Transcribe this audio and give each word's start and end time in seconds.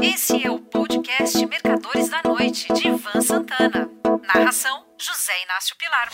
Esse 0.00 0.44
é 0.46 0.50
o 0.50 0.58
podcast 0.58 1.46
Mercadores 1.46 2.08
da 2.08 2.22
Noite, 2.24 2.72
de 2.72 2.88
Ivan 2.88 3.20
Santana. 3.20 3.88
Narração: 4.26 4.84
José 4.98 5.32
Inácio 5.44 5.76
Pilar. 5.76 6.10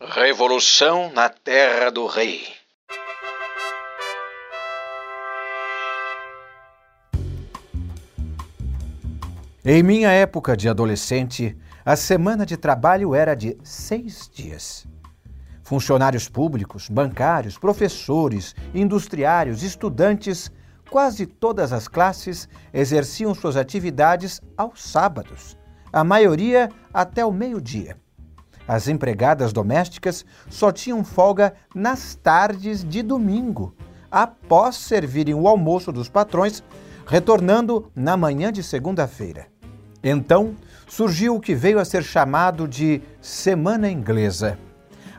Revolução 0.00 1.12
na 1.12 1.28
Terra 1.28 1.90
do 1.90 2.06
Rei. 2.06 2.46
Em 9.64 9.82
minha 9.82 10.10
época 10.10 10.56
de 10.56 10.68
adolescente, 10.68 11.56
a 11.84 11.94
semana 11.96 12.46
de 12.46 12.56
trabalho 12.56 13.14
era 13.14 13.34
de 13.34 13.56
seis 13.62 14.28
dias. 14.32 14.86
Funcionários 15.62 16.28
públicos, 16.28 16.88
bancários, 16.88 17.58
professores, 17.58 18.54
industriários, 18.74 19.62
estudantes, 19.62 20.50
quase 20.90 21.26
todas 21.26 21.72
as 21.72 21.86
classes 21.86 22.48
exerciam 22.72 23.34
suas 23.34 23.56
atividades 23.56 24.40
aos 24.56 24.82
sábados, 24.82 25.56
a 25.92 26.02
maioria 26.02 26.70
até 26.92 27.24
o 27.24 27.32
meio-dia. 27.32 27.96
As 28.66 28.88
empregadas 28.88 29.52
domésticas 29.52 30.24
só 30.50 30.70
tinham 30.70 31.02
folga 31.02 31.54
nas 31.74 32.14
tardes 32.14 32.84
de 32.84 33.02
domingo, 33.02 33.74
após 34.10 34.76
servirem 34.76 35.34
o 35.34 35.48
almoço 35.48 35.90
dos 35.90 36.08
patrões, 36.08 36.62
retornando 37.06 37.90
na 37.94 38.16
manhã 38.16 38.52
de 38.52 38.62
segunda-feira. 38.62 39.46
Então 40.02 40.54
surgiu 40.86 41.34
o 41.34 41.40
que 41.40 41.54
veio 41.54 41.78
a 41.78 41.84
ser 41.84 42.02
chamado 42.02 42.68
de 42.68 43.02
Semana 43.20 43.90
Inglesa. 43.90 44.58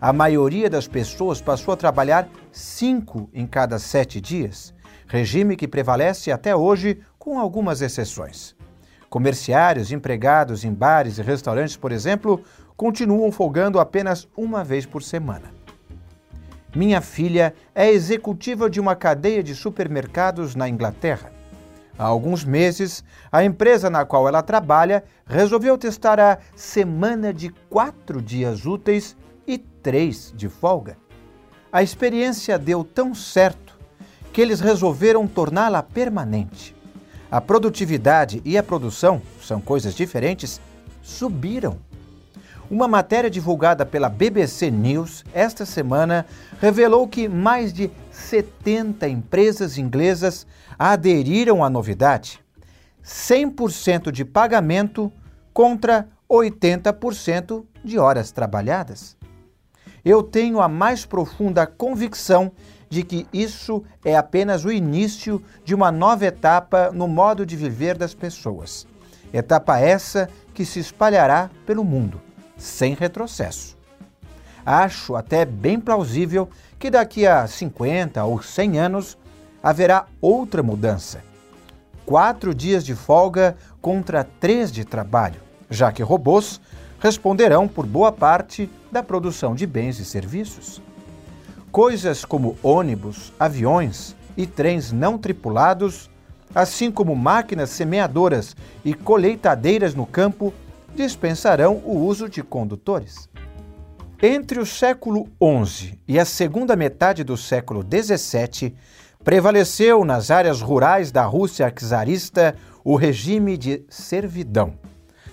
A 0.00 0.12
maioria 0.12 0.70
das 0.70 0.86
pessoas 0.86 1.40
passou 1.40 1.74
a 1.74 1.76
trabalhar 1.76 2.28
cinco 2.52 3.28
em 3.32 3.46
cada 3.46 3.78
sete 3.78 4.20
dias, 4.20 4.72
regime 5.08 5.56
que 5.56 5.66
prevalece 5.66 6.30
até 6.30 6.54
hoje, 6.54 7.00
com 7.18 7.38
algumas 7.38 7.80
exceções. 7.80 8.54
Comerciários 9.08 9.90
empregados 9.90 10.64
em 10.64 10.72
bares 10.72 11.18
e 11.18 11.22
restaurantes, 11.22 11.76
por 11.76 11.90
exemplo, 11.90 12.42
continuam 12.76 13.32
folgando 13.32 13.80
apenas 13.80 14.28
uma 14.36 14.62
vez 14.62 14.84
por 14.84 15.02
semana. 15.02 15.52
Minha 16.76 17.00
filha 17.00 17.54
é 17.74 17.90
executiva 17.90 18.68
de 18.68 18.78
uma 18.78 18.94
cadeia 18.94 19.42
de 19.42 19.54
supermercados 19.54 20.54
na 20.54 20.68
Inglaterra. 20.68 21.32
Há 21.98 22.04
alguns 22.04 22.44
meses, 22.44 23.02
a 23.32 23.42
empresa 23.42 23.90
na 23.90 24.04
qual 24.04 24.28
ela 24.28 24.42
trabalha 24.42 25.02
resolveu 25.26 25.76
testar 25.76 26.20
a 26.20 26.38
semana 26.54 27.32
de 27.32 27.48
quatro 27.70 28.22
dias 28.22 28.66
úteis 28.66 29.16
e 29.46 29.56
três 29.58 30.32
de 30.36 30.48
folga. 30.48 30.96
A 31.72 31.82
experiência 31.82 32.58
deu 32.58 32.84
tão 32.84 33.14
certo 33.14 33.67
que 34.38 34.42
eles 34.42 34.60
resolveram 34.60 35.26
torná-la 35.26 35.82
permanente. 35.82 36.72
A 37.28 37.40
produtividade 37.40 38.40
e 38.44 38.56
a 38.56 38.62
produção, 38.62 39.20
são 39.42 39.60
coisas 39.60 39.96
diferentes, 39.96 40.60
subiram. 41.02 41.76
Uma 42.70 42.86
matéria 42.86 43.28
divulgada 43.28 43.84
pela 43.84 44.08
BBC 44.08 44.70
News 44.70 45.24
esta 45.34 45.66
semana 45.66 46.24
revelou 46.60 47.08
que 47.08 47.28
mais 47.28 47.72
de 47.72 47.90
70 48.12 49.08
empresas 49.08 49.76
inglesas 49.76 50.46
aderiram 50.78 51.64
à 51.64 51.68
novidade. 51.68 52.38
100% 53.04 54.12
de 54.12 54.24
pagamento 54.24 55.12
contra 55.52 56.06
80% 56.30 57.64
de 57.82 57.98
horas 57.98 58.30
trabalhadas. 58.30 59.16
Eu 60.04 60.22
tenho 60.22 60.60
a 60.60 60.68
mais 60.68 61.04
profunda 61.04 61.66
convicção 61.66 62.52
de 62.88 63.02
que 63.02 63.26
isso 63.32 63.82
é 64.04 64.16
apenas 64.16 64.64
o 64.64 64.72
início 64.72 65.42
de 65.64 65.74
uma 65.74 65.92
nova 65.92 66.26
etapa 66.26 66.90
no 66.92 67.06
modo 67.06 67.44
de 67.44 67.56
viver 67.56 67.96
das 67.96 68.14
pessoas. 68.14 68.86
Etapa 69.32 69.78
essa 69.78 70.28
que 70.54 70.64
se 70.64 70.80
espalhará 70.80 71.50
pelo 71.66 71.84
mundo 71.84 72.20
sem 72.56 72.94
retrocesso. 72.94 73.76
Acho 74.64 75.16
até 75.16 75.44
bem 75.44 75.80
plausível 75.80 76.48
que 76.78 76.90
daqui 76.90 77.26
a 77.26 77.46
50 77.46 78.22
ou 78.24 78.42
100 78.42 78.78
anos 78.78 79.18
haverá 79.62 80.06
outra 80.20 80.62
mudança. 80.62 81.22
Quatro 82.04 82.54
dias 82.54 82.84
de 82.84 82.94
folga 82.94 83.56
contra 83.80 84.24
três 84.24 84.72
de 84.72 84.84
trabalho, 84.84 85.40
já 85.70 85.92
que 85.92 86.02
robôs 86.02 86.60
responderão 87.00 87.68
por 87.68 87.86
boa 87.86 88.10
parte 88.10 88.68
da 88.90 89.02
produção 89.02 89.54
de 89.54 89.66
bens 89.66 89.98
e 89.98 90.04
serviços. 90.04 90.82
Coisas 91.70 92.24
como 92.24 92.56
ônibus, 92.62 93.32
aviões 93.38 94.16
e 94.36 94.46
trens 94.46 94.90
não 94.90 95.18
tripulados, 95.18 96.10
assim 96.54 96.90
como 96.90 97.14
máquinas 97.14 97.70
semeadoras 97.70 98.56
e 98.84 98.94
colheitadeiras 98.94 99.94
no 99.94 100.06
campo, 100.06 100.52
dispensarão 100.94 101.82
o 101.84 101.98
uso 101.98 102.28
de 102.28 102.42
condutores. 102.42 103.28
Entre 104.20 104.58
o 104.58 104.66
século 104.66 105.28
XI 105.64 105.98
e 106.08 106.18
a 106.18 106.24
segunda 106.24 106.74
metade 106.74 107.22
do 107.22 107.36
século 107.36 107.84
XVII, 107.84 108.74
prevaleceu 109.22 110.04
nas 110.04 110.30
áreas 110.30 110.60
rurais 110.60 111.12
da 111.12 111.24
Rússia 111.24 111.70
czarista 111.70 112.56
o 112.82 112.96
regime 112.96 113.56
de 113.56 113.84
servidão. 113.88 114.74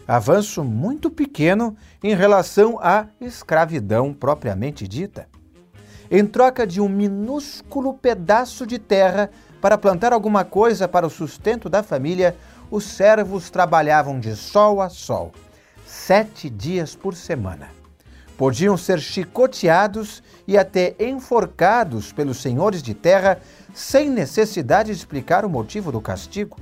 Avanço 0.08 0.64
muito 0.64 1.10
pequeno 1.10 1.76
em 2.04 2.14
relação 2.14 2.78
à 2.80 3.08
escravidão 3.20 4.14
propriamente 4.14 4.88
dita. 4.88 5.28
Em 6.10 6.26
troca 6.26 6.68
de 6.68 6.80
um 6.80 6.90
minúsculo 6.90 7.94
pedaço 7.94 8.66
de 8.66 8.78
terra 8.78 9.30
para 9.62 9.78
plantar 9.78 10.14
alguma 10.14 10.46
coisa 10.46 10.88
para 10.88 11.08
o 11.08 11.10
sustento 11.10 11.70
da 11.70 11.82
família, 11.82 12.36
os 12.70 12.84
servos 12.84 13.50
trabalhavam 13.50 14.20
de 14.20 14.36
sol 14.36 14.82
a 14.82 14.90
sol 14.90 15.32
sete 15.86 16.50
dias 16.50 16.96
por 16.96 17.16
semana. 17.16 17.70
Podiam 18.38 18.76
ser 18.76 19.00
chicoteados 19.00 20.22
e 20.46 20.58
até 20.58 20.94
enforcados 21.00 22.12
pelos 22.12 22.42
senhores 22.42 22.84
de 22.84 22.94
terra 22.94 23.40
sem 23.74 24.10
necessidade 24.10 24.92
de 24.92 24.98
explicar 24.98 25.46
o 25.46 25.50
motivo 25.50 25.92
do 25.92 26.02
castigo. 26.02 26.58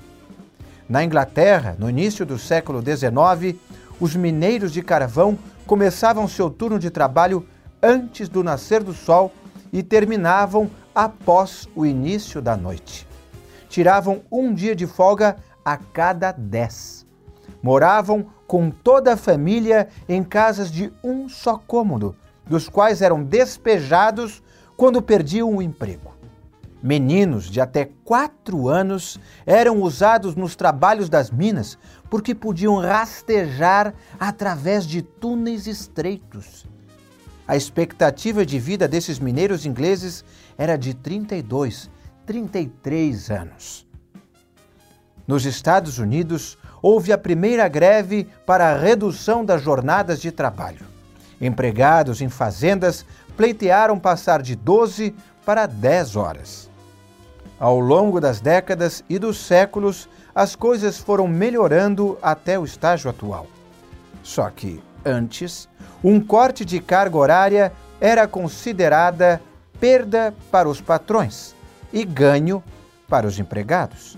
Na 0.87 1.03
Inglaterra, 1.03 1.75
no 1.79 1.89
início 1.89 2.25
do 2.25 2.37
século 2.37 2.79
XIX, 2.81 3.57
os 3.99 4.15
mineiros 4.15 4.71
de 4.71 4.83
carvão 4.83 5.37
começavam 5.65 6.27
seu 6.27 6.49
turno 6.49 6.77
de 6.77 6.91
trabalho 6.91 7.47
antes 7.83 8.29
do 8.29 8.41
nascer 8.41 8.81
do 8.81 8.93
sol 8.93 9.33
e 9.73 9.83
terminavam 9.83 10.71
após 10.95 11.67
o 11.75 11.85
início 11.85 12.41
da 12.41 12.55
noite. 12.55 13.05
Tiravam 13.67 14.21
um 14.31 14.53
dia 14.53 14.73
de 14.73 14.87
folga 14.87 15.35
a 15.65 15.75
cada 15.75 16.31
dez. 16.31 17.05
Moravam 17.61 18.27
com 18.47 18.69
toda 18.69 19.13
a 19.13 19.17
família 19.17 19.89
em 20.07 20.23
casas 20.23 20.71
de 20.71 20.93
um 21.03 21.27
só 21.27 21.57
cômodo, 21.57 22.15
dos 22.45 22.69
quais 22.69 23.01
eram 23.01 23.23
despejados 23.23 24.41
quando 24.77 25.01
perdiam 25.01 25.53
o 25.53 25.61
emprego. 25.61 26.13
Meninos 26.81 27.49
de 27.49 27.61
até 27.61 27.89
quatro 28.03 28.67
anos 28.67 29.17
eram 29.45 29.81
usados 29.81 30.35
nos 30.35 30.55
trabalhos 30.55 31.09
das 31.09 31.31
minas 31.31 31.77
porque 32.09 32.35
podiam 32.35 32.77
rastejar 32.77 33.93
através 34.19 34.85
de 34.85 35.01
túneis 35.01 35.65
estreitos. 35.65 36.72
A 37.47 37.57
expectativa 37.57 38.45
de 38.45 38.57
vida 38.57 38.87
desses 38.87 39.19
mineiros 39.19 39.65
ingleses 39.65 40.23
era 40.57 40.77
de 40.77 40.93
32, 40.93 41.89
33 42.25 43.31
anos. 43.31 43.85
Nos 45.27 45.45
Estados 45.45 45.99
Unidos, 45.99 46.57
houve 46.81 47.11
a 47.11 47.17
primeira 47.17 47.67
greve 47.67 48.27
para 48.45 48.69
a 48.71 48.77
redução 48.77 49.43
das 49.43 49.61
jornadas 49.61 50.21
de 50.21 50.31
trabalho. 50.31 50.85
Empregados 51.39 52.21
em 52.21 52.29
fazendas 52.29 53.05
pleitearam 53.35 53.99
passar 53.99 54.41
de 54.41 54.55
12 54.55 55.13
para 55.45 55.65
10 55.65 56.15
horas. 56.15 56.69
Ao 57.59 57.79
longo 57.79 58.19
das 58.19 58.41
décadas 58.41 59.03
e 59.09 59.17
dos 59.17 59.37
séculos, 59.37 60.09
as 60.35 60.55
coisas 60.55 60.97
foram 60.97 61.27
melhorando 61.27 62.17
até 62.21 62.57
o 62.57 62.65
estágio 62.65 63.09
atual. 63.09 63.47
Só 64.21 64.49
que, 64.49 64.81
antes, 65.05 65.69
um 66.03 66.19
corte 66.19 66.65
de 66.65 66.79
carga 66.79 67.17
horária 67.17 67.71
era 68.01 68.27
considerada 68.27 69.41
perda 69.79 70.33
para 70.51 70.67
os 70.67 70.81
patrões 70.81 71.55
e 71.91 72.03
ganho 72.03 72.61
para 73.07 73.25
os 73.25 73.39
empregados. 73.39 74.17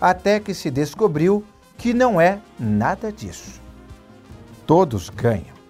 Até 0.00 0.40
que 0.40 0.54
se 0.54 0.70
descobriu 0.70 1.44
que 1.76 1.92
não 1.92 2.20
é 2.20 2.38
nada 2.58 3.12
disso. 3.12 3.60
Todos 4.66 5.10
ganham. 5.10 5.60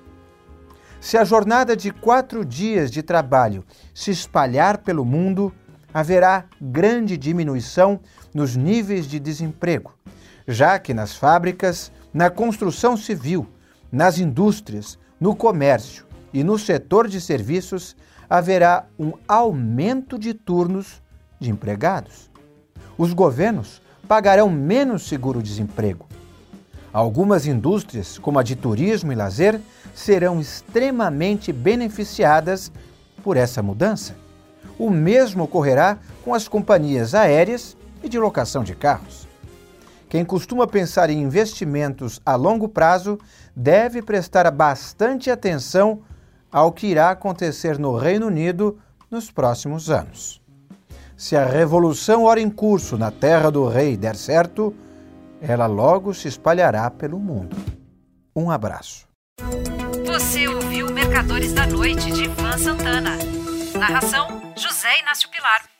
Se 1.01 1.17
a 1.17 1.25
jornada 1.25 1.75
de 1.75 1.91
quatro 1.91 2.45
dias 2.45 2.91
de 2.91 3.03
trabalho 3.03 3.65
se 3.95 4.11
espalhar 4.11 4.79
pelo 4.79 5.05
mundo, 5.05 5.53
haverá 5.93 6.45
grande 6.61 7.17
diminuição 7.17 7.99
nos 8.33 8.55
níveis 8.55 9.07
de 9.07 9.19
desemprego, 9.19 9.95
já 10.47 10.79
que 10.79 10.93
nas 10.93 11.17
fábricas, 11.17 11.91
na 12.13 12.29
construção 12.29 12.97
civil, 12.97 13.47
nas 13.91 14.19
indústrias, 14.19 14.99
no 15.21 15.37
comércio 15.37 16.07
e 16.33 16.43
no 16.43 16.59
setor 16.59 17.07
de 17.07 17.21
serviços 17.21 17.95
haverá 18.29 18.87
um 18.99 19.13
aumento 19.29 20.19
de 20.19 20.33
turnos 20.33 21.03
de 21.39 21.51
empregados. 21.51 22.31
Os 22.97 23.13
governos 23.13 23.83
pagarão 24.09 24.49
menos 24.49 25.07
seguro-desemprego. 25.07 26.07
Algumas 26.93 27.47
indústrias, 27.47 28.19
como 28.19 28.39
a 28.39 28.43
de 28.43 28.57
turismo 28.57 29.13
e 29.13 29.15
lazer, 29.15 29.61
serão 29.95 30.41
extremamente 30.41 31.53
beneficiadas 31.53 32.73
por 33.23 33.37
essa 33.37 33.63
mudança. 33.63 34.17
O 34.79 34.91
mesmo 34.91 35.45
ocorrerá 35.45 35.99
com 36.25 36.35
as 36.35 36.49
companhias 36.49 37.15
aéreas 37.15 37.77
e 38.03 38.09
de 38.09 38.19
locação 38.19 38.65
de 38.65 38.75
carros. 38.75 39.30
Quem 40.11 40.25
costuma 40.25 40.67
pensar 40.67 41.09
em 41.09 41.23
investimentos 41.23 42.21
a 42.27 42.35
longo 42.35 42.69
prazo 42.69 43.17
deve 43.55 44.03
prestar 44.03 44.51
bastante 44.51 45.31
atenção 45.31 46.03
ao 46.51 46.73
que 46.73 46.89
irá 46.89 47.11
acontecer 47.11 47.79
no 47.79 47.97
Reino 47.97 48.27
Unido 48.27 48.77
nos 49.09 49.31
próximos 49.31 49.89
anos. 49.89 50.43
Se 51.17 51.37
a 51.37 51.45
revolução 51.45 52.25
ora 52.25 52.41
em 52.41 52.51
curso 52.51 52.99
na 52.99 53.13
terra 53.13 53.53
do 53.53 53.69
rei 53.69 53.97
der 53.97 54.17
certo, 54.17 54.75
ela 55.41 55.67
logo 55.67 56.13
se 56.13 56.27
espalhará 56.27 56.91
pelo 56.91 57.21
mundo. 57.21 57.57
Um 58.35 58.51
abraço. 58.51 59.07
Você 60.07 60.49
ouviu 60.49 60.93
Mercadores 60.93 61.53
da 61.53 61.69
Noite 61.69 62.11
de 62.11 62.25
Ivan 62.25 62.59
Santana. 62.59 63.17
Narração: 63.79 64.27
José 64.57 64.99
Inácio 65.03 65.29
Pilar. 65.31 65.80